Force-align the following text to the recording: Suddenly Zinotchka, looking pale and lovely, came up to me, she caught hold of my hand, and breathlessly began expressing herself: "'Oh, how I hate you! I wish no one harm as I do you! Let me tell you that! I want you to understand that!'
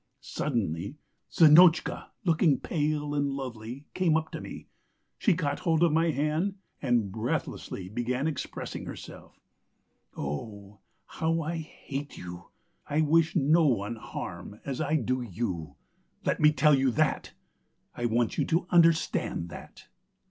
Suddenly 0.19 0.95
Zinotchka, 1.31 2.07
looking 2.25 2.59
pale 2.59 3.13
and 3.13 3.29
lovely, 3.29 3.85
came 3.93 4.17
up 4.17 4.31
to 4.31 4.41
me, 4.41 4.67
she 5.19 5.35
caught 5.35 5.59
hold 5.59 5.83
of 5.83 5.91
my 5.91 6.09
hand, 6.09 6.55
and 6.81 7.11
breathlessly 7.11 7.87
began 7.87 8.25
expressing 8.25 8.85
herself: 8.87 9.37
"'Oh, 10.17 10.79
how 11.05 11.41
I 11.41 11.57
hate 11.57 12.17
you! 12.17 12.45
I 12.87 13.01
wish 13.01 13.35
no 13.35 13.67
one 13.67 13.95
harm 13.95 14.59
as 14.65 14.81
I 14.81 14.95
do 14.95 15.21
you! 15.21 15.75
Let 16.25 16.39
me 16.39 16.51
tell 16.51 16.73
you 16.73 16.89
that! 16.93 17.33
I 17.93 18.05
want 18.07 18.39
you 18.39 18.45
to 18.45 18.65
understand 18.71 19.49
that!' 19.49 19.87